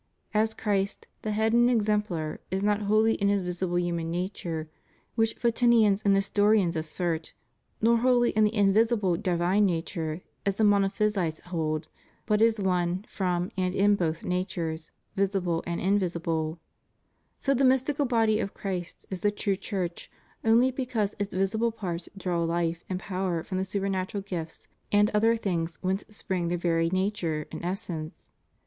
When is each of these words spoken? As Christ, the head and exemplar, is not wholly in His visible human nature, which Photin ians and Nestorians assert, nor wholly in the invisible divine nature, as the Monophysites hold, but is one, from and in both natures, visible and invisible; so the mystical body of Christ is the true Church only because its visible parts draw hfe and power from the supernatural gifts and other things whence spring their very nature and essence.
As 0.33 0.55
Christ, 0.55 1.07
the 1.21 1.29
head 1.29 1.53
and 1.53 1.69
exemplar, 1.69 2.39
is 2.49 2.63
not 2.63 2.81
wholly 2.81 3.13
in 3.13 3.29
His 3.29 3.43
visible 3.43 3.77
human 3.77 4.09
nature, 4.09 4.67
which 5.13 5.35
Photin 5.35 5.69
ians 5.69 6.01
and 6.03 6.15
Nestorians 6.15 6.75
assert, 6.75 7.33
nor 7.83 7.97
wholly 7.97 8.31
in 8.31 8.43
the 8.43 8.55
invisible 8.55 9.15
divine 9.15 9.67
nature, 9.67 10.23
as 10.43 10.57
the 10.57 10.63
Monophysites 10.63 11.39
hold, 11.41 11.87
but 12.25 12.41
is 12.41 12.59
one, 12.59 13.05
from 13.07 13.51
and 13.55 13.75
in 13.75 13.93
both 13.93 14.23
natures, 14.25 14.89
visible 15.15 15.63
and 15.67 15.79
invisible; 15.79 16.59
so 17.37 17.53
the 17.53 17.63
mystical 17.63 18.05
body 18.07 18.39
of 18.39 18.55
Christ 18.55 19.05
is 19.11 19.21
the 19.21 19.29
true 19.29 19.55
Church 19.55 20.09
only 20.43 20.71
because 20.71 21.13
its 21.19 21.35
visible 21.35 21.71
parts 21.71 22.09
draw 22.17 22.43
hfe 22.47 22.79
and 22.89 22.99
power 22.99 23.43
from 23.43 23.59
the 23.59 23.65
supernatural 23.65 24.23
gifts 24.23 24.67
and 24.91 25.11
other 25.11 25.37
things 25.37 25.77
whence 25.83 26.03
spring 26.09 26.47
their 26.47 26.57
very 26.57 26.89
nature 26.89 27.45
and 27.51 27.63
essence. 27.63 28.31